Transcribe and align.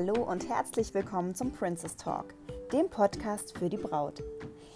Hallo 0.00 0.22
und 0.22 0.48
herzlich 0.48 0.94
willkommen 0.94 1.34
zum 1.34 1.50
Princess 1.50 1.96
Talk, 1.96 2.26
dem 2.72 2.88
Podcast 2.88 3.58
für 3.58 3.68
die 3.68 3.76
Braut. 3.76 4.22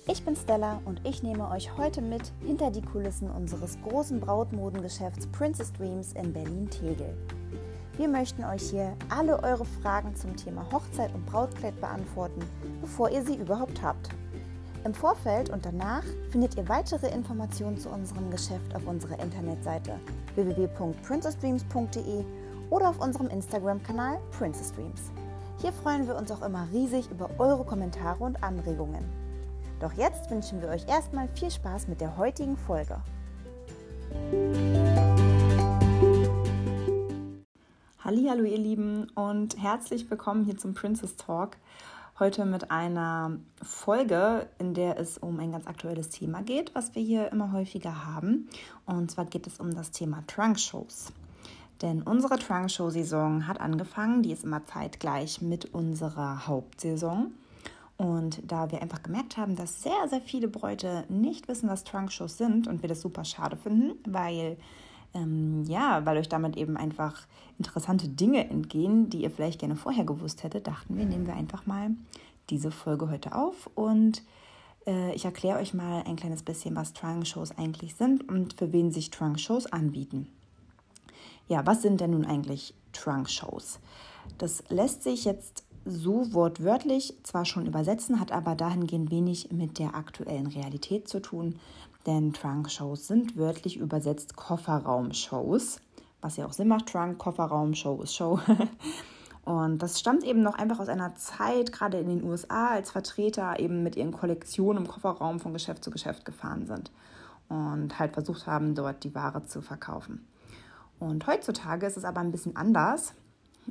Ich 0.09 0.25
bin 0.25 0.35
Stella 0.35 0.83
und 0.85 1.01
ich 1.07 1.23
nehme 1.23 1.49
euch 1.49 1.77
heute 1.77 2.03
mit 2.03 2.33
hinter 2.45 2.73
die 2.73 2.83
Kulissen 2.83 3.31
unseres 3.31 3.79
großen 3.83 4.19
Brautmodengeschäfts 4.19 5.29
Princess 5.29 5.73
Dreams 5.75 6.15
in 6.15 6.33
Berlin-Tegel. 6.33 7.17
Wir 7.97 8.09
möchten 8.09 8.43
euch 8.43 8.69
hier 8.69 8.97
alle 9.11 9.41
eure 9.45 9.65
Fragen 9.65 10.17
zum 10.17 10.37
Thema 10.37 10.67
Hochzeit 10.73 11.15
und 11.15 11.25
Brautkleid 11.27 11.81
beantworten, 11.81 12.43
bevor 12.81 13.09
ihr 13.09 13.23
sie 13.25 13.37
überhaupt 13.37 13.81
habt. 13.81 14.09
Im 14.85 14.93
Vorfeld 14.93 15.51
und 15.51 15.65
danach 15.65 16.03
findet 16.31 16.57
ihr 16.57 16.69
weitere 16.69 17.07
Informationen 17.15 17.79
zu 17.79 17.91
unserem 17.91 18.29
Geschäft 18.33 18.75
auf 18.75 18.89
unserer 18.89 19.21
Internetseite 19.21 20.01
www.princessdreams.de 20.35 22.25
oder 22.73 22.89
auf 22.89 23.01
unserem 23.01 23.29
Instagram-Kanal 23.29 24.19
Princess 24.31 24.73
Dreams. 24.73 25.13
Hier 25.61 25.75
freuen 25.75 26.07
wir 26.07 26.17
uns 26.17 26.31
auch 26.31 26.41
immer 26.41 26.67
riesig 26.73 27.11
über 27.11 27.29
eure 27.39 27.65
Kommentare 27.65 28.25
und 28.25 28.43
Anregungen. 28.43 29.05
Doch 29.79 29.93
jetzt 29.93 30.31
wünschen 30.31 30.63
wir 30.63 30.71
euch 30.71 30.89
erstmal 30.89 31.29
viel 31.29 31.51
Spaß 31.51 31.87
mit 31.89 32.01
der 32.01 32.17
heutigen 32.17 32.57
Folge. 32.57 32.97
Hallo 38.03 38.45
ihr 38.45 38.59
Lieben 38.59 39.11
und 39.17 39.63
herzlich 39.63 40.11
willkommen 40.11 40.45
hier 40.47 40.57
zum 40.57 40.73
Princess 40.73 41.17
Talk. 41.17 41.59
Heute 42.19 42.47
mit 42.47 42.71
einer 42.71 43.37
Folge, 43.63 44.49
in 44.59 44.73
der 44.73 44.99
es 44.99 45.19
um 45.19 45.39
ein 45.41 45.53
ganz 45.53 45.67
aktuelles 45.67 46.09
Thema 46.09 46.41
geht, 46.43 46.75
was 46.75 46.95
wir 46.95 47.03
hier 47.03 47.31
immer 47.33 47.53
häufiger 47.53 48.07
haben. 48.07 48.49
Und 48.87 49.11
zwar 49.11 49.27
geht 49.27 49.47
es 49.47 49.61
um 49.61 49.75
das 49.75 49.91
Thema 49.91 50.25
Trunk-Shows. 50.27 51.13
Denn 51.83 52.03
unsere 52.03 52.39
Trunk-Show-Saison 52.39 53.47
hat 53.49 53.61
angefangen, 53.61 54.23
die 54.23 54.33
ist 54.33 54.45
immer 54.45 54.65
zeitgleich 54.65 55.43
mit 55.43 55.75
unserer 55.75 56.47
Hauptsaison. 56.47 57.33
Und 57.99 58.41
da 58.51 58.71
wir 58.71 58.81
einfach 58.81 59.03
gemerkt 59.03 59.37
haben, 59.37 59.57
dass 59.57 59.83
sehr, 59.83 60.09
sehr 60.09 60.21
viele 60.21 60.49
Bräute 60.49 61.05
nicht 61.09 61.49
wissen, 61.49 61.69
was 61.69 61.85
Trunk-Shows 61.85 62.39
sind 62.39 62.67
und 62.67 62.83
wir 62.83 62.89
das 62.89 63.01
super 63.01 63.25
schade 63.25 63.57
finden, 63.57 63.93
weil 64.07 64.57
ähm, 65.15 65.65
ja, 65.67 66.05
weil 66.07 66.17
euch 66.17 66.29
damit 66.29 66.57
eben 66.57 66.77
einfach 66.77 67.27
interessante 67.59 68.09
Dinge 68.09 68.49
entgehen, 68.49 69.11
die 69.11 69.23
ihr 69.23 69.31
vielleicht 69.31 69.61
gerne 69.61 69.77
vorher 69.77 70.05
gewusst 70.05 70.43
hättet, 70.43 70.67
dachten 70.67 70.97
wir, 70.97 71.05
nehmen 71.05 71.27
wir 71.27 71.35
einfach 71.35 71.67
mal 71.67 71.91
diese 72.51 72.71
Folge 72.71 73.11
heute 73.11 73.35
auf 73.35 73.69
und 73.75 74.23
äh, 74.87 75.15
ich 75.15 75.25
erkläre 75.25 75.59
euch 75.59 75.75
mal 75.75 76.03
ein 76.07 76.17
kleines 76.17 76.43
bisschen, 76.43 76.75
was 76.77 76.93
Trunk-Shows 76.93 77.59
eigentlich 77.59 77.95
sind 77.95 78.29
und 78.29 78.55
für 78.55 78.73
wen 78.73 78.91
sich 78.91 79.11
Trunk-Shows 79.11 79.67
anbieten. 79.67 80.29
Ja, 81.53 81.67
was 81.67 81.83
sind 81.83 82.01
denn 82.01 82.13
nun 82.13 82.25
eigentlich 82.25 82.73
Trunk-Shows? 82.95 83.79
Das 84.39 84.65
lässt 84.71 85.03
sich 85.03 85.27
jetzt 85.27 85.65
so 85.85 86.33
wortwörtlich 86.33 87.15
zwar 87.25 87.45
schon 87.45 87.67
übersetzen, 87.67 88.21
hat 88.21 88.33
aber 88.33 88.55
dahingehend 88.55 89.11
wenig 89.11 89.53
mit 89.53 89.79
der 89.79 89.95
aktuellen 89.95 90.47
Realität 90.47 91.09
zu 91.09 91.21
tun, 91.21 91.59
denn 92.07 92.33
Trunk-Shows 92.33 93.07
sind 93.07 93.37
wörtlich 93.37 93.77
übersetzt 93.77 94.35
Kofferraum-Shows, 94.35 95.83
was 96.23 96.39
ja 96.39 96.47
auch 96.47 96.55
Sinn 96.55 96.69
macht. 96.69 96.87
Trunk, 96.87 97.19
Kofferraum, 97.19 97.75
Show 97.75 98.01
ist 98.01 98.15
Show. 98.15 98.41
Und 99.45 99.83
das 99.83 100.01
stammt 100.01 100.25
eben 100.25 100.41
noch 100.41 100.55
einfach 100.55 100.81
aus 100.81 100.89
einer 100.89 101.15
Zeit, 101.17 101.71
gerade 101.71 101.99
in 101.99 102.09
den 102.09 102.25
USA, 102.25 102.69
als 102.69 102.93
Vertreter 102.93 103.61
eben 103.61 103.83
mit 103.83 103.97
ihren 103.97 104.13
Kollektionen 104.13 104.85
im 104.85 104.91
Kofferraum 104.91 105.39
von 105.39 105.53
Geschäft 105.53 105.85
zu 105.85 105.91
Geschäft 105.91 106.25
gefahren 106.25 106.65
sind 106.65 106.91
und 107.51 107.99
halt 107.99 108.15
versucht 108.15 108.47
haben, 108.47 108.75
dort 108.75 109.05
die 109.05 109.15
Ware 109.15 109.45
zu 109.45 109.61
verkaufen. 109.61 110.27
Und 111.03 111.27
heutzutage 111.27 111.85
ist 111.87 111.97
es 111.97 112.05
aber 112.05 112.21
ein 112.21 112.31
bisschen 112.31 112.55
anders. 112.55 113.15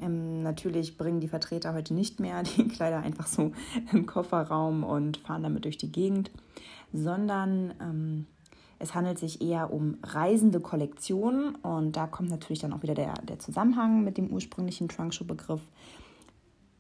Ähm, 0.02 0.44
natürlich 0.44 0.98
bringen 0.98 1.22
die 1.22 1.30
Vertreter 1.30 1.74
heute 1.74 1.94
nicht 1.94 2.20
mehr 2.20 2.44
die 2.58 2.68
Kleider 2.68 3.00
einfach 3.00 3.28
so 3.28 3.54
im 3.94 4.06
Kofferraum 4.06 4.84
und 4.84 5.18
fahren 5.18 5.44
damit 5.44 5.64
durch 5.64 5.78
die 5.78 5.92
Gegend, 5.92 6.30
sondern 6.92 7.74
ähm, 7.80 8.26
es 8.80 8.96
handelt 8.96 9.18
sich 9.18 9.42
eher 9.42 9.72
um 9.72 9.98
reisende 10.04 10.60
Kollektionen 10.60 11.56
und 11.56 11.96
da 11.96 12.06
kommt 12.06 12.30
natürlich 12.30 12.60
dann 12.60 12.74
auch 12.74 12.82
wieder 12.84 12.96
der, 12.96 13.14
der 13.22 13.40
Zusammenhang 13.40 14.04
mit 14.04 14.18
dem 14.18 14.30
ursprünglichen 14.30 14.90
Trunkshow-Begriff. 14.90 15.62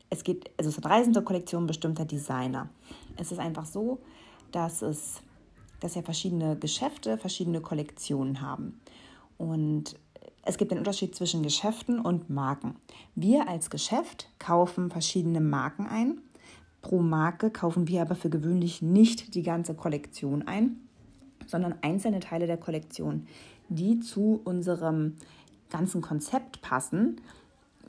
Es 0.09 0.23
geht, 0.25 0.49
also 0.57 0.67
es 0.67 0.75
sind 0.75 0.85
reisende 0.85 1.21
Kollektionen 1.21 1.67
bestimmter 1.67 2.03
Designer. 2.03 2.67
Es 3.15 3.31
ist 3.31 3.39
einfach 3.39 3.65
so, 3.65 3.99
dass 4.51 4.81
es, 4.81 5.21
dass 5.79 5.95
ja 5.95 6.01
verschiedene 6.01 6.57
Geschäfte 6.57 7.17
verschiedene 7.17 7.61
Kollektionen 7.61 8.41
haben. 8.41 8.81
Und 9.37 9.95
es 10.43 10.57
gibt 10.57 10.71
den 10.71 10.79
Unterschied 10.79 11.15
zwischen 11.15 11.43
Geschäften 11.43 11.99
und 11.99 12.29
Marken. 12.29 12.75
Wir 13.15 13.47
als 13.47 13.69
Geschäft 13.69 14.29
kaufen 14.39 14.89
verschiedene 14.89 15.41
Marken 15.41 15.85
ein. 15.85 16.21
Pro 16.81 17.01
Marke 17.01 17.51
kaufen 17.51 17.87
wir 17.87 18.01
aber 18.01 18.15
für 18.15 18.29
gewöhnlich 18.29 18.81
nicht 18.81 19.35
die 19.35 19.43
ganze 19.43 19.75
Kollektion 19.75 20.47
ein, 20.47 20.77
sondern 21.45 21.75
einzelne 21.81 22.19
Teile 22.19 22.47
der 22.47 22.57
Kollektion, 22.57 23.27
die 23.69 23.99
zu 23.99 24.41
unserem 24.43 25.15
ganzen 25.69 26.01
Konzept 26.01 26.61
passen. 26.61 27.21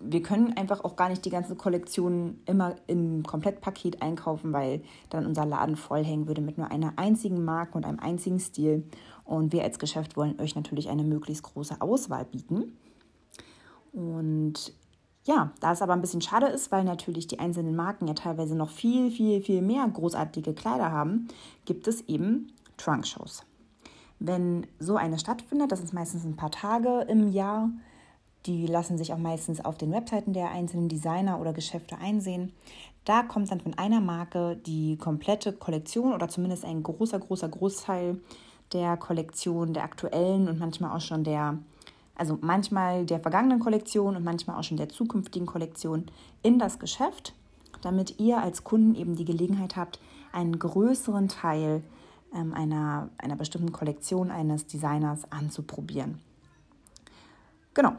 Wir 0.04 0.22
können 0.22 0.56
einfach 0.56 0.82
auch 0.84 0.96
gar 0.96 1.08
nicht 1.08 1.24
die 1.24 1.30
ganze 1.30 1.54
Kollektion 1.54 2.40
immer 2.46 2.74
im 2.86 3.22
Komplettpaket 3.22 4.02
einkaufen, 4.02 4.52
weil 4.52 4.82
dann 5.10 5.26
unser 5.26 5.46
Laden 5.46 5.76
vollhängen 5.76 6.26
würde 6.26 6.40
mit 6.40 6.58
nur 6.58 6.70
einer 6.70 6.94
einzigen 6.96 7.44
Marke 7.44 7.76
und 7.76 7.86
einem 7.86 8.00
einzigen 8.00 8.41
Stil. 8.41 8.84
Und 9.24 9.52
wir 9.52 9.62
als 9.62 9.78
Geschäft 9.78 10.16
wollen 10.16 10.41
euch 10.41 10.56
natürlich 10.56 10.88
eine 10.88 11.04
möglichst 11.04 11.44
große 11.44 11.80
Auswahl 11.80 12.24
bieten. 12.24 12.76
Und 13.92 14.74
ja, 15.24 15.52
da 15.60 15.72
es 15.72 15.82
aber 15.82 15.92
ein 15.92 16.00
bisschen 16.00 16.22
schade 16.22 16.46
ist, 16.46 16.72
weil 16.72 16.84
natürlich 16.84 17.28
die 17.28 17.38
einzelnen 17.38 17.76
Marken 17.76 18.08
ja 18.08 18.14
teilweise 18.14 18.56
noch 18.56 18.70
viel, 18.70 19.10
viel, 19.10 19.41
viel 19.41 19.62
mehr 19.62 19.86
großartige 19.86 20.52
Kleider 20.52 20.91
haben, 20.91 21.28
gibt 21.64 21.86
es 21.86 22.00
eben 22.08 22.52
Trunk-Shows. 22.76 23.44
Wenn 24.18 24.66
so 24.78 24.96
eine 24.96 25.18
stattfindet, 25.18 25.70
das 25.70 25.80
ist 25.82 25.92
meistens 25.92 26.24
ein 26.24 26.36
paar 26.36 26.50
Tage 26.50 27.06
im 27.08 27.30
Jahr, 27.30 27.70
die 28.47 28.66
lassen 28.66 28.98
sich 28.98 29.12
auch 29.12 29.19
meistens 29.19 29.64
auf 29.64 29.78
den 29.78 29.92
Webseiten 29.92 30.32
der 30.32 30.50
einzelnen 30.50 30.88
Designer 30.88 31.41
oder 31.41 31.53
Geschäfte 31.53 31.98
einsehen. 31.98 32.53
Da 33.04 33.22
kommt 33.22 33.50
dann 33.50 33.60
von 33.60 33.75
einer 33.78 34.00
Marke 34.00 34.56
die 34.66 34.97
komplette 34.97 35.53
Kollektion 35.53 36.12
oder 36.12 36.28
zumindest 36.28 36.64
ein 36.64 36.82
großer, 36.82 37.19
großer 37.19 37.48
Großteil 37.48 38.20
der 38.72 38.97
Kollektion, 38.97 39.75
der 39.75 39.84
aktuellen 39.84 40.48
und 40.48 40.58
manchmal 40.58 40.97
auch 40.97 41.00
schon 41.00 41.25
der, 41.25 41.58
also 42.14 42.38
manchmal 42.41 43.04
der 43.04 43.20
vergangenen 43.20 43.60
Kollektion 43.60 44.16
und 44.16 44.25
manchmal 44.25 44.59
auch 44.59 44.64
schon 44.64 44.76
der 44.76 44.88
zukünftigen 44.88 45.47
Kollektion 45.47 46.06
in 46.42 46.59
das 46.59 46.78
Geschäft, 46.78 47.34
damit 47.82 48.19
ihr 48.20 48.41
als 48.41 48.64
Kunden 48.64 48.94
eben 48.94 49.16
die 49.16 49.24
Gelegenheit 49.24 49.76
habt, 49.76 49.98
einen 50.32 50.59
größeren 50.59 51.28
Teil 51.28 51.82
ähm, 52.34 52.54
einer, 52.54 53.10
einer 53.19 53.36
bestimmten 53.36 53.72
Kollektion 53.72 54.30
eines 54.30 54.66
Designers 54.66 55.30
anzuprobieren. 55.30 56.20
Genau. 57.74 57.94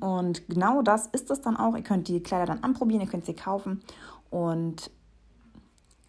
Und 0.00 0.48
genau 0.48 0.82
das 0.82 1.06
ist 1.06 1.30
es 1.30 1.40
dann 1.40 1.56
auch. 1.56 1.76
Ihr 1.76 1.82
könnt 1.82 2.08
die 2.08 2.22
Kleider 2.22 2.46
dann 2.46 2.64
anprobieren, 2.64 3.00
ihr 3.00 3.08
könnt 3.08 3.26
sie 3.26 3.34
kaufen 3.34 3.82
und 4.30 4.90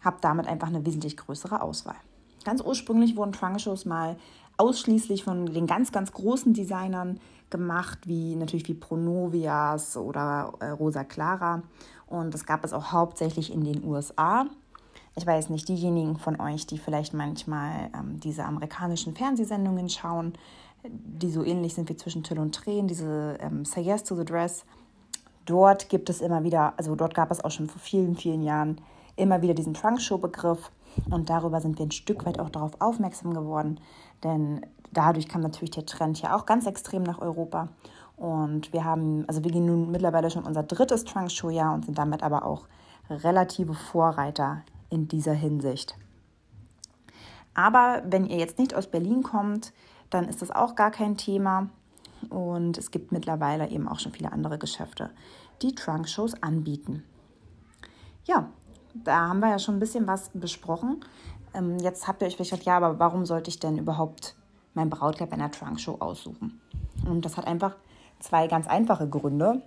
habt 0.02 0.24
damit 0.24 0.46
einfach 0.46 0.68
eine 0.68 0.84
wesentlich 0.84 1.16
größere 1.16 1.62
Auswahl. 1.62 1.96
Ganz 2.44 2.62
ursprünglich 2.62 3.16
wurden 3.16 3.32
Trunk-Shows 3.32 3.84
mal 3.84 4.16
ausschließlich 4.56 5.24
von 5.24 5.46
den 5.46 5.66
ganz, 5.66 5.92
ganz 5.92 6.12
großen 6.12 6.52
Designern 6.52 7.20
gemacht, 7.50 8.06
wie 8.06 8.36
natürlich 8.36 8.68
wie 8.68 8.74
Pronovias 8.74 9.96
oder 9.96 10.52
äh, 10.60 10.68
Rosa 10.70 11.04
Clara. 11.04 11.62
Und 12.06 12.34
das 12.34 12.44
gab 12.44 12.64
es 12.64 12.72
auch 12.72 12.92
hauptsächlich 12.92 13.52
in 13.52 13.64
den 13.64 13.84
USA. 13.84 14.46
Ich 15.16 15.26
weiß 15.26 15.50
nicht, 15.50 15.68
diejenigen 15.68 16.18
von 16.18 16.40
euch, 16.40 16.66
die 16.66 16.78
vielleicht 16.78 17.14
manchmal 17.14 17.90
ähm, 17.94 18.20
diese 18.20 18.44
amerikanischen 18.44 19.14
Fernsehsendungen 19.14 19.88
schauen, 19.88 20.34
die 20.84 21.30
so 21.30 21.44
ähnlich 21.44 21.74
sind 21.74 21.88
wie 21.88 21.96
zwischen 21.96 22.22
Till 22.22 22.38
und 22.38 22.54
Tränen, 22.54 22.88
diese 22.88 23.36
ähm, 23.40 23.64
Say 23.64 23.82
Yes 23.82 24.04
to 24.04 24.16
the 24.16 24.24
Dress. 24.24 24.64
Dort 25.44 25.88
gibt 25.88 26.10
es 26.10 26.20
immer 26.20 26.44
wieder, 26.44 26.74
also 26.76 26.94
dort 26.94 27.14
gab 27.14 27.30
es 27.30 27.42
auch 27.42 27.50
schon 27.50 27.68
vor 27.68 27.80
vielen, 27.80 28.16
vielen 28.16 28.42
Jahren 28.42 28.80
immer 29.16 29.42
wieder 29.42 29.54
diesen 29.54 29.74
Trunk-Show-Begriff. 29.74 30.70
Und 31.10 31.30
darüber 31.30 31.60
sind 31.60 31.78
wir 31.78 31.86
ein 31.86 31.92
Stück 31.92 32.24
weit 32.26 32.40
auch 32.40 32.50
darauf 32.50 32.80
aufmerksam 32.80 33.32
geworden, 33.32 33.80
denn 34.24 34.66
dadurch 34.92 35.28
kam 35.28 35.40
natürlich 35.40 35.70
der 35.70 35.86
Trend 35.86 36.20
ja 36.20 36.36
auch 36.36 36.46
ganz 36.46 36.66
extrem 36.66 37.02
nach 37.02 37.20
Europa. 37.20 37.68
Und 38.16 38.72
wir 38.72 38.84
haben, 38.84 39.24
also 39.28 39.44
wir 39.44 39.50
gehen 39.50 39.66
nun 39.66 39.90
mittlerweile 39.90 40.30
schon 40.30 40.44
unser 40.44 40.62
drittes 40.62 41.04
Trunk-Show-Jahr 41.04 41.74
und 41.74 41.86
sind 41.86 41.96
damit 41.96 42.22
aber 42.22 42.44
auch 42.44 42.66
relative 43.08 43.74
Vorreiter 43.74 44.62
in 44.90 45.08
dieser 45.08 45.32
Hinsicht. 45.32 45.96
Aber 47.54 48.02
wenn 48.06 48.26
ihr 48.26 48.38
jetzt 48.38 48.58
nicht 48.58 48.74
aus 48.74 48.88
Berlin 48.88 49.22
kommt, 49.22 49.72
dann 50.10 50.28
ist 50.28 50.42
das 50.42 50.50
auch 50.50 50.74
gar 50.74 50.90
kein 50.90 51.16
Thema. 51.16 51.68
Und 52.28 52.76
es 52.76 52.90
gibt 52.90 53.12
mittlerweile 53.12 53.68
eben 53.70 53.88
auch 53.88 53.98
schon 53.98 54.12
viele 54.12 54.32
andere 54.32 54.58
Geschäfte, 54.58 55.10
die 55.62 55.74
Trunk-Shows 55.74 56.42
anbieten. 56.42 57.02
Ja, 58.24 58.50
da 58.92 59.28
haben 59.28 59.40
wir 59.40 59.48
ja 59.48 59.58
schon 59.58 59.76
ein 59.76 59.80
bisschen 59.80 60.06
was 60.06 60.30
besprochen. 60.34 61.04
Ähm, 61.54 61.78
jetzt 61.78 62.06
habt 62.06 62.22
ihr 62.22 62.28
euch 62.28 62.36
vielleicht 62.36 62.50
gedacht, 62.50 62.66
ja, 62.66 62.76
aber 62.76 62.98
warum 62.98 63.24
sollte 63.24 63.48
ich 63.48 63.58
denn 63.58 63.78
überhaupt 63.78 64.36
mein 64.74 64.90
Brautkleid 64.90 65.30
bei 65.30 65.36
einer 65.36 65.50
Trunk-Show 65.50 65.96
aussuchen? 66.00 66.60
Und 67.06 67.24
das 67.24 67.36
hat 67.36 67.46
einfach 67.46 67.76
zwei 68.18 68.46
ganz 68.46 68.66
einfache 68.66 69.08
Gründe 69.08 69.62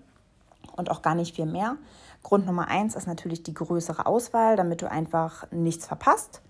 und 0.76 0.92
auch 0.92 1.02
gar 1.02 1.16
nicht 1.16 1.36
viel 1.36 1.46
mehr. 1.46 1.78
Grund 2.22 2.46
Nummer 2.46 2.68
eins 2.68 2.96
ist 2.96 3.08
natürlich 3.08 3.44
die 3.44 3.54
größere 3.54 4.06
Auswahl, 4.06 4.56
damit 4.56 4.82
du 4.82 4.90
einfach 4.90 5.50
nichts 5.52 5.86
verpasst. 5.86 6.42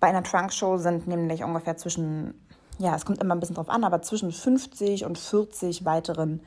Bei 0.00 0.08
einer 0.08 0.22
Trunkshow 0.22 0.78
sind 0.78 1.06
nämlich 1.06 1.42
ungefähr 1.42 1.76
zwischen, 1.76 2.34
ja, 2.78 2.94
es 2.94 3.04
kommt 3.04 3.20
immer 3.22 3.34
ein 3.34 3.40
bisschen 3.40 3.56
drauf 3.56 3.68
an, 3.68 3.84
aber 3.84 4.02
zwischen 4.02 4.32
50 4.32 5.04
und 5.04 5.18
40 5.18 5.84
weiteren 5.84 6.40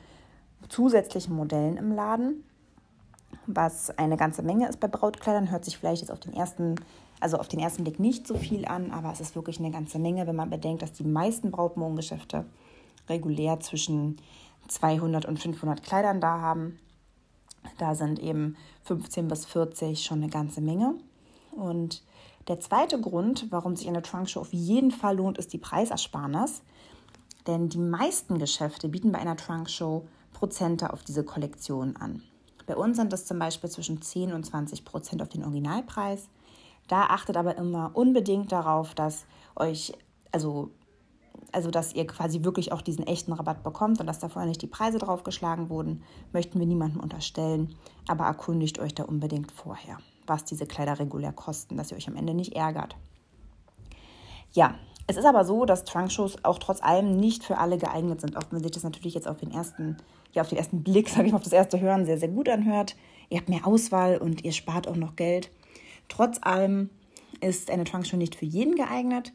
zusätzlichen 0.68 1.34
Modellen 1.34 1.76
im 1.76 1.92
Laden, 1.92 2.44
was 3.46 3.90
eine 3.98 4.16
ganze 4.16 4.42
Menge 4.42 4.68
ist 4.68 4.80
bei 4.80 4.88
Brautkleidern, 4.88 5.50
hört 5.50 5.64
sich 5.64 5.78
vielleicht 5.78 6.02
jetzt 6.02 6.10
auf 6.10 6.20
den 6.20 6.32
ersten, 6.32 6.76
also 7.20 7.38
auf 7.38 7.48
den 7.48 7.60
ersten 7.60 7.84
Blick 7.84 7.98
nicht 7.98 8.26
so 8.26 8.36
viel 8.36 8.66
an, 8.66 8.90
aber 8.92 9.10
es 9.12 9.20
ist 9.20 9.34
wirklich 9.34 9.58
eine 9.58 9.70
ganze 9.70 9.98
Menge, 9.98 10.26
wenn 10.26 10.36
man 10.36 10.50
bedenkt, 10.50 10.82
dass 10.82 10.92
die 10.92 11.04
meisten 11.04 11.50
Brautmodengeschäfte 11.50 12.44
regulär 13.08 13.58
zwischen 13.60 14.18
200 14.68 15.24
und 15.24 15.38
500 15.38 15.82
Kleidern 15.82 16.20
da 16.20 16.40
haben. 16.40 16.78
Da 17.78 17.94
sind 17.94 18.18
eben 18.20 18.56
15 18.84 19.28
bis 19.28 19.46
40 19.46 20.04
schon 20.04 20.22
eine 20.22 20.30
ganze 20.30 20.60
Menge. 20.60 20.94
Und 21.50 22.02
der 22.48 22.60
zweite 22.60 23.00
Grund, 23.00 23.46
warum 23.50 23.76
sich 23.76 23.88
eine 23.88 24.02
Trunkshow 24.02 24.40
auf 24.40 24.52
jeden 24.52 24.90
Fall 24.90 25.16
lohnt, 25.16 25.38
ist 25.38 25.52
die 25.52 25.58
Preisersparnis. 25.58 26.62
Denn 27.46 27.68
die 27.68 27.78
meisten 27.78 28.38
Geschäfte 28.38 28.88
bieten 28.88 29.12
bei 29.12 29.18
einer 29.18 29.36
Trunkshow 29.36 30.06
Prozente 30.32 30.92
auf 30.92 31.02
diese 31.02 31.24
Kollektion 31.24 31.96
an. 31.96 32.22
Bei 32.66 32.76
uns 32.76 32.96
sind 32.96 33.12
das 33.12 33.26
zum 33.26 33.38
Beispiel 33.38 33.70
zwischen 33.70 34.00
10 34.00 34.32
und 34.32 34.44
20 34.44 34.84
Prozent 34.84 35.22
auf 35.22 35.28
den 35.28 35.42
Originalpreis. 35.42 36.28
Da 36.88 37.06
achtet 37.06 37.36
aber 37.36 37.56
immer 37.56 37.90
unbedingt 37.94 38.52
darauf, 38.52 38.94
dass 38.94 39.26
euch, 39.56 39.92
also, 40.32 40.70
also 41.52 41.70
dass 41.70 41.94
ihr 41.94 42.06
quasi 42.06 42.44
wirklich 42.44 42.72
auch 42.72 42.82
diesen 42.82 43.06
echten 43.06 43.32
Rabatt 43.32 43.62
bekommt 43.62 44.00
und 44.00 44.06
dass 44.06 44.18
da 44.18 44.28
vorher 44.28 44.48
nicht 44.48 44.62
die 44.62 44.66
Preise 44.66 44.98
draufgeschlagen 44.98 45.70
wurden, 45.70 46.02
möchten 46.32 46.58
wir 46.58 46.66
niemandem 46.66 47.00
unterstellen. 47.00 47.74
Aber 48.08 48.24
erkundigt 48.24 48.78
euch 48.78 48.94
da 48.94 49.04
unbedingt 49.04 49.52
vorher, 49.52 49.98
was 50.26 50.44
diese 50.44 50.66
Kleider 50.66 50.98
regulär 50.98 51.32
kosten, 51.32 51.76
dass 51.76 51.90
ihr 51.90 51.96
euch 51.96 52.08
am 52.08 52.16
Ende 52.16 52.34
nicht 52.34 52.54
ärgert. 52.54 52.96
Ja, 54.52 54.74
es 55.06 55.16
ist 55.16 55.24
aber 55.24 55.44
so, 55.44 55.64
dass 55.64 55.84
Trunkshows 55.84 56.44
auch 56.44 56.58
trotz 56.58 56.82
allem 56.82 57.16
nicht 57.16 57.44
für 57.44 57.58
alle 57.58 57.78
geeignet 57.78 58.20
sind, 58.20 58.36
auch 58.36 58.44
wenn 58.50 58.62
sich 58.62 58.72
das 58.72 58.84
natürlich 58.84 59.14
jetzt 59.14 59.28
auf 59.28 59.38
den 59.38 59.50
ersten 59.50 59.96
ja 60.32 60.42
auf 60.42 60.48
den 60.48 60.58
ersten 60.58 60.82
Blick, 60.82 61.08
sage 61.10 61.26
ich 61.26 61.32
mal, 61.32 61.38
auf 61.38 61.44
das 61.44 61.52
erste 61.52 61.80
Hören 61.80 62.06
sehr, 62.06 62.18
sehr 62.18 62.28
gut 62.28 62.48
anhört. 62.48 62.96
Ihr 63.28 63.38
habt 63.38 63.48
mehr 63.48 63.66
Auswahl 63.66 64.18
und 64.18 64.44
ihr 64.44 64.52
spart 64.52 64.88
auch 64.88 64.96
noch 64.96 65.16
Geld. 65.16 65.50
Trotz 66.08 66.38
allem 66.42 66.90
ist 67.40 67.70
eine 67.70 67.84
Trunkshow 67.84 68.16
nicht 68.16 68.34
für 68.34 68.44
jeden 68.44 68.74
geeignet, 68.74 69.32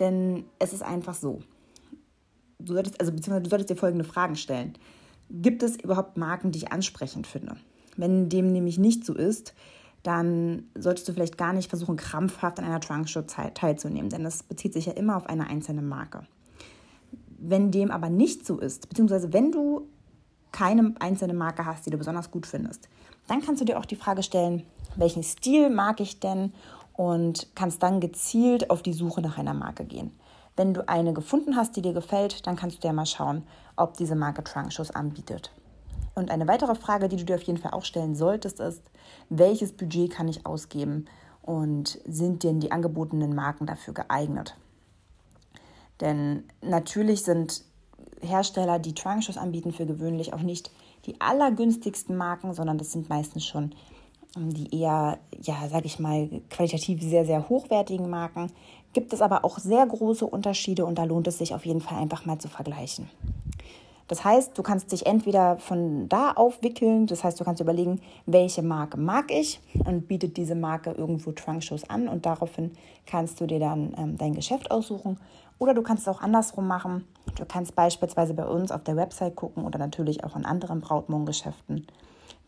denn 0.00 0.44
es 0.58 0.72
ist 0.72 0.82
einfach 0.82 1.14
so. 1.14 1.40
Du 2.58 2.72
solltest, 2.74 3.00
also 3.00 3.12
beziehungsweise 3.12 3.42
du 3.42 3.50
solltest 3.50 3.70
dir 3.70 3.76
folgende 3.76 4.04
Fragen 4.04 4.36
stellen. 4.36 4.74
Gibt 5.30 5.62
es 5.62 5.76
überhaupt 5.76 6.16
Marken, 6.16 6.52
die 6.52 6.58
ich 6.58 6.72
ansprechend 6.72 7.26
finde? 7.26 7.56
Wenn 7.96 8.28
dem 8.28 8.52
nämlich 8.52 8.78
nicht 8.78 9.04
so 9.04 9.14
ist, 9.14 9.54
dann 10.02 10.64
solltest 10.78 11.08
du 11.08 11.12
vielleicht 11.12 11.36
gar 11.36 11.52
nicht 11.52 11.68
versuchen, 11.68 11.96
krampfhaft 11.96 12.58
an 12.58 12.64
einer 12.64 12.80
Trunkshow 12.80 13.22
teilzunehmen, 13.22 14.08
denn 14.08 14.22
das 14.22 14.44
bezieht 14.44 14.72
sich 14.72 14.86
ja 14.86 14.92
immer 14.92 15.16
auf 15.16 15.26
eine 15.26 15.48
einzelne 15.48 15.82
Marke. 15.82 16.26
Wenn 17.38 17.72
dem 17.72 17.90
aber 17.90 18.08
nicht 18.08 18.46
so 18.46 18.58
ist, 18.58 18.88
beziehungsweise 18.88 19.32
wenn 19.32 19.50
du 19.50 19.88
keine 20.52 20.94
einzelne 21.00 21.34
Marke 21.34 21.66
hast, 21.66 21.86
die 21.86 21.90
du 21.90 21.98
besonders 21.98 22.30
gut 22.30 22.46
findest, 22.46 22.88
dann 23.26 23.42
kannst 23.42 23.60
du 23.60 23.64
dir 23.64 23.78
auch 23.78 23.84
die 23.84 23.96
Frage 23.96 24.22
stellen, 24.22 24.62
welchen 24.94 25.24
Stil 25.24 25.70
mag 25.70 26.00
ich 26.00 26.20
denn 26.20 26.52
und 26.92 27.48
kannst 27.54 27.82
dann 27.82 28.00
gezielt 28.00 28.70
auf 28.70 28.82
die 28.82 28.92
Suche 28.92 29.20
nach 29.20 29.38
einer 29.38 29.54
Marke 29.54 29.84
gehen. 29.84 30.12
Wenn 30.56 30.72
du 30.72 30.88
eine 30.88 31.12
gefunden 31.12 31.54
hast, 31.54 31.76
die 31.76 31.82
dir 31.82 31.92
gefällt, 31.92 32.46
dann 32.46 32.56
kannst 32.56 32.82
du 32.82 32.88
ja 32.88 32.92
mal 32.92 33.06
schauen, 33.06 33.42
ob 33.76 33.96
diese 33.96 34.16
Marke 34.16 34.42
Trunkshows 34.42 34.90
anbietet. 34.90 35.52
Und 36.14 36.30
eine 36.30 36.48
weitere 36.48 36.74
Frage, 36.74 37.08
die 37.08 37.16
du 37.16 37.24
dir 37.24 37.36
auf 37.36 37.42
jeden 37.42 37.58
Fall 37.58 37.72
auch 37.72 37.84
stellen 37.84 38.14
solltest, 38.14 38.58
ist, 38.58 38.82
welches 39.28 39.72
Budget 39.72 40.10
kann 40.10 40.28
ich 40.28 40.46
ausgeben 40.46 41.04
und 41.42 42.00
sind 42.06 42.42
denn 42.42 42.58
die 42.58 42.72
angebotenen 42.72 43.34
Marken 43.34 43.66
dafür 43.66 43.92
geeignet? 43.92 44.56
Denn 46.00 46.44
natürlich 46.62 47.22
sind 47.22 47.62
Hersteller, 48.20 48.78
die 48.78 48.94
Trunkshows 48.94 49.36
anbieten, 49.36 49.72
für 49.72 49.84
gewöhnlich 49.84 50.32
auch 50.32 50.40
nicht 50.40 50.70
die 51.04 51.20
allergünstigsten 51.20 52.16
Marken, 52.16 52.54
sondern 52.54 52.78
das 52.78 52.92
sind 52.92 53.10
meistens 53.10 53.44
schon 53.44 53.74
die 54.36 54.80
eher, 54.80 55.18
ja, 55.42 55.54
sag 55.70 55.84
ich 55.84 55.98
mal, 55.98 56.28
qualitativ 56.50 57.02
sehr, 57.02 57.24
sehr 57.24 57.48
hochwertigen 57.48 58.10
Marken. 58.10 58.52
Gibt 58.92 59.12
es 59.12 59.20
aber 59.20 59.44
auch 59.44 59.58
sehr 59.58 59.86
große 59.86 60.26
Unterschiede 60.26 60.86
und 60.86 60.96
da 60.98 61.04
lohnt 61.04 61.26
es 61.28 61.38
sich 61.38 61.54
auf 61.54 61.66
jeden 61.66 61.80
Fall 61.80 61.98
einfach 61.98 62.24
mal 62.24 62.38
zu 62.38 62.48
vergleichen. 62.48 63.08
Das 64.08 64.24
heißt, 64.24 64.56
du 64.56 64.62
kannst 64.62 64.92
dich 64.92 65.04
entweder 65.04 65.56
von 65.58 66.08
da 66.08 66.30
aufwickeln, 66.32 67.06
das 67.06 67.24
heißt, 67.24 67.40
du 67.40 67.44
kannst 67.44 67.60
überlegen, 67.60 68.00
welche 68.24 68.62
Marke 68.62 68.98
mag 68.98 69.32
ich 69.32 69.60
und 69.84 70.06
bietet 70.06 70.36
diese 70.36 70.54
Marke 70.54 70.92
irgendwo 70.92 71.32
Trunkshows 71.32 71.90
an 71.90 72.06
und 72.06 72.24
daraufhin 72.24 72.72
kannst 73.04 73.40
du 73.40 73.46
dir 73.46 73.58
dann 73.58 73.94
ähm, 73.98 74.16
dein 74.16 74.34
Geschäft 74.34 74.70
aussuchen. 74.70 75.18
Oder 75.58 75.74
du 75.74 75.82
kannst 75.82 76.06
es 76.06 76.08
auch 76.08 76.20
andersrum 76.20 76.68
machen. 76.68 77.04
Du 77.36 77.44
kannst 77.46 77.74
beispielsweise 77.74 78.34
bei 78.34 78.46
uns 78.46 78.70
auf 78.70 78.84
der 78.84 78.96
Website 78.96 79.34
gucken 79.34 79.64
oder 79.64 79.78
natürlich 79.78 80.22
auch 80.22 80.36
in 80.36 80.44
anderen 80.44 80.80
Brautmodengeschäften, 80.80 81.86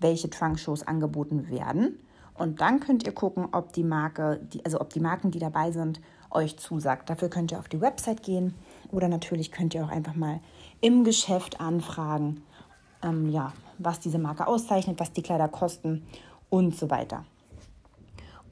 welche 0.00 0.30
Trunkshows 0.30 0.86
angeboten 0.86 1.48
werden. 1.48 1.98
Und 2.34 2.60
dann 2.60 2.80
könnt 2.80 3.04
ihr 3.04 3.12
gucken, 3.12 3.48
ob 3.52 3.72
die 3.72 3.82
Marke, 3.82 4.40
die, 4.52 4.64
also 4.64 4.80
ob 4.80 4.90
die 4.90 5.00
Marken, 5.00 5.30
die 5.30 5.40
dabei 5.40 5.72
sind, 5.72 6.00
euch 6.30 6.56
zusagt. 6.58 7.10
Dafür 7.10 7.28
könnt 7.28 7.52
ihr 7.52 7.58
auf 7.58 7.68
die 7.68 7.80
Website 7.80 8.22
gehen 8.22 8.54
oder 8.92 9.08
natürlich 9.08 9.50
könnt 9.50 9.74
ihr 9.74 9.84
auch 9.84 9.90
einfach 9.90 10.14
mal 10.14 10.40
im 10.80 11.04
Geschäft 11.04 11.60
anfragen, 11.60 12.42
ähm, 13.02 13.30
ja, 13.30 13.52
was 13.78 14.00
diese 14.00 14.18
Marke 14.18 14.46
auszeichnet, 14.46 15.00
was 15.00 15.12
die 15.12 15.22
Kleider 15.22 15.48
kosten 15.48 16.04
und 16.50 16.76
so 16.76 16.90
weiter. 16.90 17.24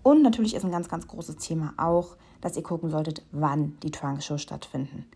Und 0.02 0.22
natürlich 0.22 0.54
ist 0.54 0.64
ein 0.64 0.70
ganz, 0.70 0.88
ganz 0.88 1.06
großes 1.06 1.37
Thema 1.37 1.75
auch, 1.76 2.16
dass 2.40 2.56
ihr 2.56 2.62
gucken 2.62 2.90
solltet, 2.90 3.22
wann 3.32 3.76
die 3.82 3.90
Trunkshow 3.90 4.38
stattfinden. 4.38 5.06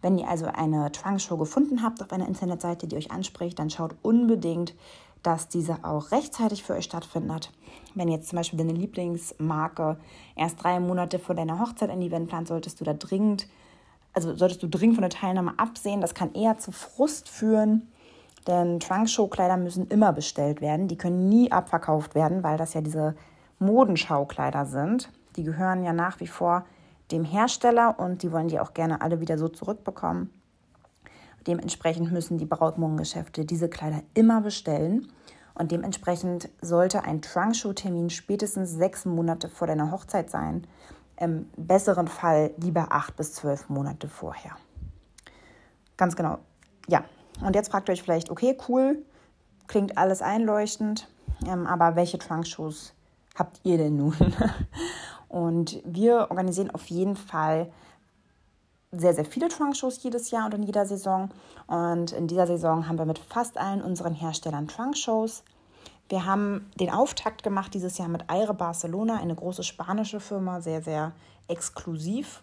Wenn 0.00 0.18
ihr 0.18 0.28
also 0.28 0.46
eine 0.46 0.92
Trunkshow 0.92 1.36
gefunden 1.36 1.82
habt 1.82 2.02
auf 2.02 2.12
einer 2.12 2.28
Internetseite, 2.28 2.86
die 2.86 2.96
euch 2.96 3.10
anspricht, 3.10 3.58
dann 3.58 3.70
schaut 3.70 3.96
unbedingt, 4.02 4.74
dass 5.22 5.48
diese 5.48 5.84
auch 5.84 6.12
rechtzeitig 6.12 6.62
für 6.62 6.74
euch 6.74 6.84
stattfindet. 6.84 7.52
Wenn 7.94 8.08
jetzt 8.08 8.28
zum 8.28 8.36
Beispiel 8.36 8.58
deine 8.58 8.72
Lieblingsmarke 8.72 9.98
erst 10.36 10.62
drei 10.62 10.80
Monate 10.80 11.18
vor 11.18 11.34
deiner 11.34 11.58
Hochzeit 11.58 11.90
ein 11.90 12.02
Event 12.02 12.28
plant, 12.28 12.48
solltest 12.48 12.80
du 12.80 12.84
da 12.84 12.94
dringend 12.94 13.46
also 14.18 14.34
solltest 14.34 14.62
du 14.62 14.68
dringend 14.68 14.96
von 14.96 15.02
der 15.02 15.10
Teilnahme 15.10 15.54
absehen. 15.58 16.00
Das 16.00 16.14
kann 16.14 16.34
eher 16.34 16.58
zu 16.58 16.72
Frust 16.72 17.28
führen, 17.28 17.88
denn 18.46 18.80
Trunkshow-Kleider 18.80 19.56
müssen 19.56 19.86
immer 19.88 20.12
bestellt 20.12 20.60
werden. 20.60 20.88
Die 20.88 20.96
können 20.96 21.28
nie 21.28 21.52
abverkauft 21.52 22.14
werden, 22.14 22.42
weil 22.42 22.56
das 22.56 22.74
ja 22.74 22.80
diese 22.80 23.14
Modenschaukleider 23.58 24.66
sind. 24.66 25.10
Die 25.36 25.44
gehören 25.44 25.84
ja 25.84 25.92
nach 25.92 26.18
wie 26.20 26.26
vor 26.26 26.64
dem 27.12 27.24
Hersteller 27.24 27.98
und 27.98 28.22
die 28.22 28.32
wollen 28.32 28.48
die 28.48 28.58
auch 28.58 28.74
gerne 28.74 29.00
alle 29.00 29.20
wieder 29.20 29.38
so 29.38 29.48
zurückbekommen. 29.48 30.30
Dementsprechend 31.46 32.12
müssen 32.12 32.38
die 32.38 32.46
Brautmodengeschäfte 32.46 33.44
diese 33.44 33.68
Kleider 33.68 34.02
immer 34.14 34.40
bestellen. 34.40 35.08
Und 35.54 35.72
dementsprechend 35.72 36.48
sollte 36.60 37.04
ein 37.04 37.20
Trunkshow-Termin 37.20 38.10
spätestens 38.10 38.70
sechs 38.70 39.04
Monate 39.04 39.48
vor 39.48 39.66
deiner 39.66 39.90
Hochzeit 39.90 40.30
sein, 40.30 40.66
im 41.18 41.46
besseren 41.56 42.06
Fall 42.06 42.52
lieber 42.58 42.88
acht 42.90 43.16
bis 43.16 43.32
zwölf 43.32 43.68
Monate 43.68 44.08
vorher. 44.08 44.52
Ganz 45.96 46.14
genau. 46.14 46.38
Ja, 46.86 47.04
und 47.44 47.56
jetzt 47.56 47.70
fragt 47.70 47.88
ihr 47.88 47.92
euch 47.92 48.02
vielleicht, 48.02 48.30
okay, 48.30 48.56
cool, 48.68 49.04
klingt 49.66 49.98
alles 49.98 50.22
einleuchtend, 50.22 51.08
ähm, 51.46 51.66
aber 51.66 51.96
welche 51.96 52.18
Trunkshows 52.18 52.94
habt 53.36 53.60
ihr 53.64 53.78
denn 53.78 53.96
nun? 53.96 54.14
und 55.28 55.82
wir 55.84 56.28
organisieren 56.30 56.70
auf 56.70 56.86
jeden 56.86 57.16
Fall 57.16 57.70
sehr, 58.92 59.14
sehr 59.14 59.24
viele 59.24 59.48
Trunkshows 59.48 60.02
jedes 60.02 60.30
Jahr 60.30 60.46
und 60.46 60.54
in 60.54 60.62
jeder 60.62 60.86
Saison. 60.86 61.30
Und 61.66 62.12
in 62.12 62.26
dieser 62.26 62.46
Saison 62.46 62.88
haben 62.88 62.98
wir 62.98 63.04
mit 63.04 63.18
fast 63.18 63.58
allen 63.58 63.82
unseren 63.82 64.14
Herstellern 64.14 64.68
Trunkshows. 64.68 65.42
Wir 66.08 66.24
haben 66.24 66.70
den 66.80 66.90
Auftakt 66.90 67.42
gemacht 67.42 67.74
dieses 67.74 67.98
Jahr 67.98 68.08
mit 68.08 68.24
Aire 68.30 68.54
Barcelona, 68.54 69.18
eine 69.18 69.34
große 69.34 69.62
spanische 69.62 70.20
Firma, 70.20 70.60
sehr, 70.62 70.82
sehr 70.82 71.12
exklusiv, 71.48 72.42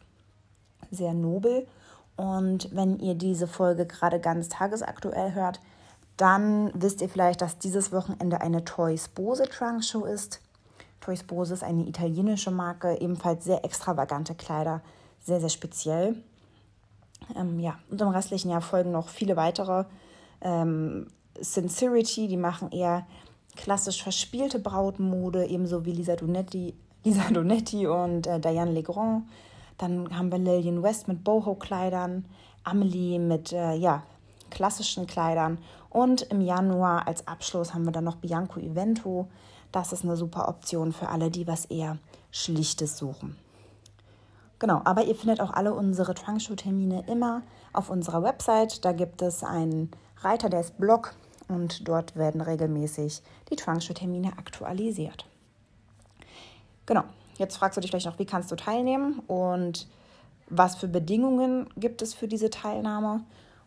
sehr 0.92 1.14
nobel. 1.14 1.68
Und 2.16 2.70
wenn 2.74 3.00
ihr 3.00 3.16
diese 3.16 3.48
Folge 3.48 3.88
gerade 3.88 4.20
ganz 4.20 4.50
tagesaktuell 4.50 5.34
hört, 5.34 5.60
dann 6.16 6.72
wisst 6.76 7.02
ihr 7.02 7.10
vielleicht, 7.10 7.42
dass 7.42 7.58
dieses 7.58 7.92
Wochenende 7.92 8.40
eine 8.40 8.64
Toys 8.64 9.08
Bose 9.10 9.50
Trunk 9.50 9.84
Show 9.84 10.06
ist. 10.06 10.42
Toys 11.02 11.24
Bose 11.24 11.56
ist 11.56 11.64
eine 11.64 11.88
italienische 11.88 12.52
Marke, 12.52 13.02
ebenfalls 13.02 13.44
sehr 13.44 13.66
extravagante 13.66 14.36
Kleider, 14.36 14.82
sehr, 15.22 15.40
sehr 15.40 15.50
speziell. 15.50 16.24
Ähm, 17.36 17.60
ja, 17.60 17.78
und 17.90 18.02
im 18.02 18.10
restlichen 18.10 18.50
Jahr 18.50 18.62
folgen 18.62 18.92
noch 18.92 19.10
viele 19.10 19.36
weitere. 19.36 19.86
Ähm, 20.42 21.08
Sincerity, 21.40 22.28
die 22.28 22.38
machen 22.38 22.72
eher 22.72 23.06
klassisch 23.56 24.04
verspielte 24.04 24.60
Brautmode, 24.60 25.46
ebenso 25.46 25.86
wie 25.86 25.92
Lisa 25.92 26.16
Donetti, 26.16 26.74
Lisa 27.04 27.30
Donetti 27.32 27.88
und 27.88 28.28
äh, 28.28 28.40
Diane 28.40 28.72
Legrand. 28.72 29.24
Dann 29.78 30.18
haben 30.18 30.32
wir 30.32 30.40
Lillian 30.40 30.84
West 30.84 31.08
mit 31.08 31.24
Boho-Kleidern, 31.24 32.26
Amelie 32.64 33.20
mit 33.20 33.52
äh, 33.52 33.76
ja, 33.76 34.04
klassischen 34.50 35.06
Kleidern 35.06 35.58
Und 35.90 36.22
im 36.24 36.42
Januar 36.42 37.08
als 37.08 37.28
Abschluss 37.28 37.74
haben 37.74 37.86
wir 37.86 37.92
dann 37.92 38.06
noch 38.06 38.16
Bianco 38.16 38.60
Evento. 38.60 39.28
Das 39.72 39.92
ist 39.92 40.04
eine 40.04 40.16
super 40.16 40.48
Option 40.48 40.94
für 40.94 41.10
alle, 41.10 41.30
die 41.30 41.48
was 41.48 41.66
eher 41.66 41.98
Schlichtes 42.32 42.98
suchen. 42.98 43.36
Genau, 44.60 44.82
aber 44.86 45.04
ihr 45.04 45.16
findet 45.16 45.42
auch 45.42 45.52
alle 45.52 45.74
unsere 45.74 46.14
Trunkshow-Termine 46.14 47.06
immer 47.08 47.42
auf 47.74 47.90
unserer 47.90 48.24
Website. 48.24 48.86
Da 48.86 48.94
gibt 48.94 49.22
es 49.22 49.44
einen 49.44 49.92
Reiter, 50.22 50.50
der 50.50 50.62
ist 50.62 50.78
Blog 50.78 51.14
und 51.48 51.88
dort 51.88 52.16
werden 52.16 52.42
regelmäßig 52.42 53.22
die 53.50 53.56
Trunkshow-Termine 53.56 54.34
aktualisiert. 54.38 55.26
Genau, 56.86 57.04
jetzt 57.38 57.58
fragst 57.58 57.78
du 57.78 57.82
dich 57.82 57.92
vielleicht 57.92 58.06
noch, 58.06 58.20
wie 58.20 58.26
kannst 58.26 58.52
du 58.52 58.56
teilnehmen 58.56 59.20
und 59.28 59.88
was 60.50 60.76
für 60.76 60.88
Bedingungen 60.88 61.68
gibt 61.76 62.02
es 62.02 62.14
für 62.14 62.28
diese 62.28 62.50
Teilnahme. 62.50 63.24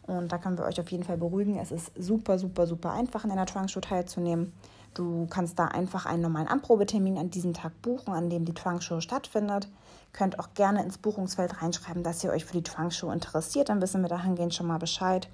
Und 0.06 0.32
da 0.32 0.38
können 0.38 0.56
wir 0.56 0.64
euch 0.64 0.80
auf 0.80 0.90
jeden 0.90 1.04
Fall 1.04 1.18
beruhigen. 1.18 1.58
Es 1.58 1.70
ist 1.70 1.92
super, 1.98 2.38
super, 2.38 2.66
super 2.66 2.92
einfach, 2.92 3.24
in 3.24 3.30
einer 3.30 3.44
Trunkshow 3.44 3.80
teilzunehmen. 3.80 4.52
Du 4.94 5.26
kannst 5.28 5.58
da 5.58 5.66
einfach 5.66 6.06
einen 6.06 6.22
normalen 6.22 6.48
Anprobetermin 6.48 7.18
an 7.18 7.30
diesem 7.30 7.54
Tag 7.54 7.80
buchen, 7.82 8.12
an 8.12 8.30
dem 8.30 8.44
die 8.44 8.54
Trunkshow 8.54 9.00
stattfindet. 9.00 9.68
Könnt 10.12 10.38
auch 10.38 10.54
gerne 10.54 10.82
ins 10.82 10.98
Buchungsfeld 10.98 11.62
reinschreiben, 11.62 12.02
dass 12.02 12.24
ihr 12.24 12.30
euch 12.30 12.44
für 12.44 12.54
die 12.54 12.62
Trunkshow 12.62 13.10
interessiert. 13.10 13.68
Dann 13.68 13.80
wissen 13.80 14.02
wir 14.02 14.08
dahingehend 14.08 14.54
schon 14.54 14.66
mal 14.66 14.78
Bescheid. 14.78 15.28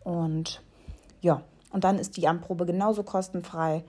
Und 0.00 0.62
ja, 1.20 1.42
und 1.70 1.84
dann 1.84 1.98
ist 1.98 2.16
die 2.16 2.28
Anprobe 2.28 2.64
genauso 2.64 3.02
kostenfrei 3.02 3.84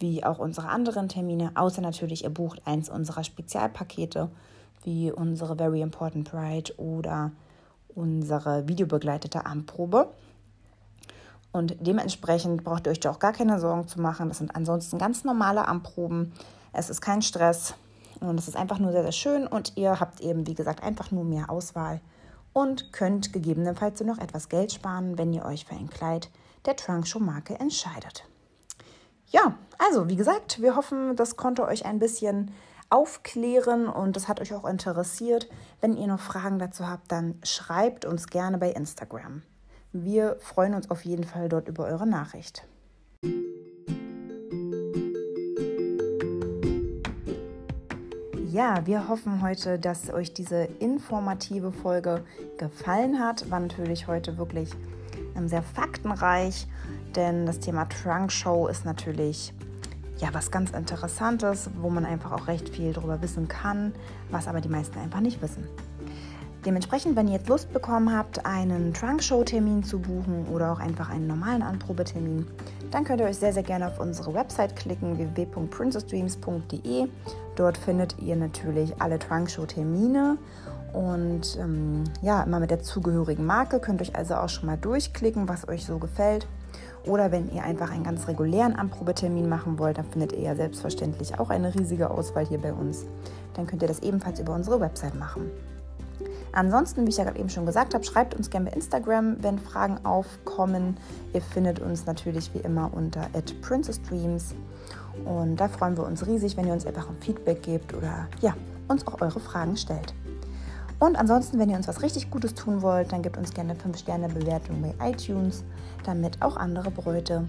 wie 0.00 0.24
auch 0.24 0.38
unsere 0.38 0.68
anderen 0.68 1.08
Termine, 1.08 1.52
außer 1.54 1.82
natürlich, 1.82 2.24
ihr 2.24 2.30
bucht 2.30 2.62
eins 2.66 2.88
unserer 2.88 3.22
Spezialpakete, 3.22 4.30
wie 4.82 5.12
unsere 5.12 5.56
Very 5.56 5.82
Important 5.82 6.30
Bride 6.30 6.72
oder 6.78 7.32
unsere 7.94 8.66
videobegleitete 8.66 9.44
Anprobe. 9.44 10.08
Und 11.52 11.76
dementsprechend 11.80 12.64
braucht 12.64 12.86
ihr 12.86 12.92
euch 12.92 13.00
da 13.00 13.10
auch 13.10 13.18
gar 13.18 13.32
keine 13.32 13.58
Sorgen 13.58 13.88
zu 13.88 14.00
machen. 14.00 14.28
Das 14.28 14.38
sind 14.38 14.54
ansonsten 14.54 14.98
ganz 14.98 15.24
normale 15.24 15.66
Anproben. 15.66 16.32
Es 16.72 16.90
ist 16.90 17.00
kein 17.00 17.22
Stress 17.22 17.74
und 18.20 18.38
es 18.38 18.46
ist 18.46 18.56
einfach 18.56 18.78
nur 18.78 18.92
sehr, 18.92 19.02
sehr 19.02 19.12
schön. 19.12 19.46
Und 19.46 19.76
ihr 19.76 19.98
habt 19.98 20.20
eben, 20.20 20.46
wie 20.46 20.54
gesagt, 20.54 20.82
einfach 20.82 21.10
nur 21.10 21.24
mehr 21.24 21.50
Auswahl 21.50 22.00
und 22.52 22.92
könnt 22.92 23.32
gegebenenfalls 23.32 24.00
noch 24.02 24.18
etwas 24.18 24.48
Geld 24.48 24.72
sparen, 24.72 25.18
wenn 25.18 25.32
ihr 25.32 25.44
euch 25.44 25.64
für 25.64 25.74
ein 25.74 25.90
Kleid 25.90 26.30
der 26.66 26.76
Trunkshow-Marke 26.76 27.58
entscheidet. 27.58 28.24
Ja, 29.28 29.54
also 29.78 30.08
wie 30.08 30.16
gesagt, 30.16 30.60
wir 30.60 30.76
hoffen, 30.76 31.16
das 31.16 31.36
konnte 31.36 31.64
euch 31.64 31.86
ein 31.86 31.98
bisschen 31.98 32.52
aufklären 32.90 33.86
und 33.86 34.16
das 34.16 34.26
hat 34.26 34.40
euch 34.40 34.52
auch 34.52 34.64
interessiert. 34.64 35.48
Wenn 35.80 35.96
ihr 35.96 36.08
noch 36.08 36.20
Fragen 36.20 36.58
dazu 36.58 36.88
habt, 36.88 37.10
dann 37.12 37.40
schreibt 37.44 38.04
uns 38.04 38.26
gerne 38.26 38.58
bei 38.58 38.70
Instagram. 38.70 39.42
Wir 39.92 40.36
freuen 40.38 40.74
uns 40.74 40.88
auf 40.88 41.04
jeden 41.04 41.24
Fall 41.24 41.48
dort 41.48 41.66
über 41.66 41.84
eure 41.84 42.06
Nachricht. 42.06 42.64
Ja, 48.52 48.86
wir 48.86 49.08
hoffen 49.08 49.42
heute, 49.42 49.80
dass 49.80 50.12
euch 50.12 50.32
diese 50.32 50.68
informative 50.78 51.72
Folge 51.72 52.22
gefallen 52.56 53.18
hat. 53.18 53.50
War 53.50 53.58
natürlich 53.58 54.06
heute 54.06 54.38
wirklich 54.38 54.70
ähm, 55.36 55.48
sehr 55.48 55.62
faktenreich, 55.62 56.68
denn 57.16 57.46
das 57.46 57.58
Thema 57.58 57.86
Trunk 57.86 58.30
Show 58.30 58.68
ist 58.68 58.84
natürlich 58.84 59.52
ja 60.18 60.28
was 60.32 60.52
ganz 60.52 60.70
Interessantes, 60.70 61.68
wo 61.80 61.90
man 61.90 62.04
einfach 62.04 62.30
auch 62.30 62.46
recht 62.46 62.68
viel 62.68 62.92
darüber 62.92 63.22
wissen 63.22 63.48
kann, 63.48 63.92
was 64.30 64.46
aber 64.46 64.60
die 64.60 64.68
meisten 64.68 64.98
einfach 65.00 65.20
nicht 65.20 65.42
wissen. 65.42 65.66
Dementsprechend, 66.66 67.16
wenn 67.16 67.26
ihr 67.28 67.34
jetzt 67.34 67.48
Lust 67.48 67.72
bekommen 67.72 68.14
habt, 68.14 68.44
einen 68.44 68.92
Trunk-Show-Termin 68.92 69.82
zu 69.82 69.98
buchen 69.98 70.46
oder 70.52 70.72
auch 70.72 70.78
einfach 70.78 71.08
einen 71.08 71.26
normalen 71.26 71.62
Anprobetermin, 71.62 72.46
dann 72.90 73.04
könnt 73.04 73.20
ihr 73.20 73.26
euch 73.26 73.38
sehr, 73.38 73.54
sehr 73.54 73.62
gerne 73.62 73.86
auf 73.86 73.98
unsere 73.98 74.34
Website 74.34 74.76
klicken, 74.76 75.16
www.princessdreams.de. 75.16 77.08
Dort 77.56 77.78
findet 77.78 78.18
ihr 78.18 78.36
natürlich 78.36 79.00
alle 79.00 79.18
Trunk-Show-Termine 79.18 80.36
und 80.92 81.56
ähm, 81.58 82.04
ja, 82.20 82.42
immer 82.42 82.60
mit 82.60 82.70
der 82.70 82.82
zugehörigen 82.82 83.46
Marke. 83.46 83.80
Könnt 83.80 84.02
euch 84.02 84.14
also 84.14 84.34
auch 84.34 84.48
schon 84.48 84.66
mal 84.66 84.76
durchklicken, 84.76 85.48
was 85.48 85.66
euch 85.66 85.86
so 85.86 85.98
gefällt. 85.98 86.46
Oder 87.06 87.32
wenn 87.32 87.50
ihr 87.54 87.62
einfach 87.62 87.90
einen 87.90 88.04
ganz 88.04 88.28
regulären 88.28 88.76
Anprobetermin 88.76 89.48
machen 89.48 89.78
wollt, 89.78 89.96
dann 89.96 90.04
findet 90.04 90.32
ihr 90.32 90.40
ja 90.40 90.54
selbstverständlich 90.54 91.38
auch 91.38 91.48
eine 91.48 91.74
riesige 91.74 92.10
Auswahl 92.10 92.44
hier 92.44 92.60
bei 92.60 92.74
uns. 92.74 93.06
Dann 93.54 93.66
könnt 93.66 93.80
ihr 93.80 93.88
das 93.88 94.00
ebenfalls 94.00 94.40
über 94.40 94.54
unsere 94.54 94.80
Website 94.80 95.14
machen. 95.14 95.50
Ansonsten, 96.52 97.06
wie 97.06 97.10
ich 97.10 97.16
ja 97.16 97.24
gerade 97.24 97.38
eben 97.38 97.48
schon 97.48 97.66
gesagt 97.66 97.94
habe, 97.94 98.04
schreibt 98.04 98.34
uns 98.34 98.50
gerne 98.50 98.70
bei 98.70 98.76
Instagram, 98.76 99.42
wenn 99.42 99.58
Fragen 99.58 100.04
aufkommen. 100.04 100.96
Ihr 101.32 101.42
findet 101.42 101.78
uns 101.78 102.06
natürlich 102.06 102.52
wie 102.54 102.58
immer 102.58 102.90
unter 102.92 103.28
@princessdreams 103.62 104.54
und 105.24 105.56
da 105.56 105.68
freuen 105.68 105.96
wir 105.96 106.04
uns 106.04 106.26
riesig, 106.26 106.56
wenn 106.56 106.66
ihr 106.66 106.72
uns 106.72 106.86
einfach 106.86 107.08
ein 107.08 107.16
Feedback 107.20 107.62
gebt 107.62 107.94
oder 107.94 108.28
ja, 108.40 108.54
uns 108.88 109.06
auch 109.06 109.20
eure 109.20 109.40
Fragen 109.40 109.76
stellt. 109.76 110.14
Und 110.98 111.16
ansonsten, 111.16 111.58
wenn 111.58 111.70
ihr 111.70 111.76
uns 111.76 111.88
was 111.88 112.02
richtig 112.02 112.30
Gutes 112.30 112.54
tun 112.54 112.82
wollt, 112.82 113.12
dann 113.12 113.22
gebt 113.22 113.38
uns 113.38 113.54
gerne 113.54 113.74
5 113.74 113.98
Sterne 113.98 114.28
Bewertung 114.28 114.82
bei 114.82 115.10
iTunes, 115.10 115.64
damit 116.04 116.42
auch 116.42 116.56
andere 116.56 116.90
Bräute 116.90 117.48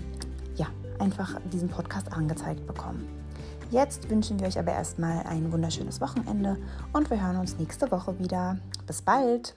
ja, 0.56 0.68
einfach 1.00 1.36
diesen 1.52 1.68
Podcast 1.68 2.14
angezeigt 2.14 2.66
bekommen. 2.66 3.21
Jetzt 3.72 4.10
wünschen 4.10 4.38
wir 4.38 4.48
euch 4.48 4.60
aber 4.60 4.74
erstmal 4.74 5.26
ein 5.26 5.50
wunderschönes 5.50 6.02
Wochenende 6.02 6.58
und 6.92 7.10
wir 7.10 7.26
hören 7.26 7.38
uns 7.38 7.58
nächste 7.58 7.90
Woche 7.90 8.20
wieder. 8.20 8.58
Bis 8.86 9.02
bald! 9.02 9.56